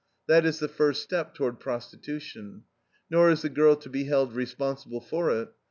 [0.25, 2.63] That is the first step toward prostitution.
[3.11, 5.49] Nor is the girl to be held responsible for it.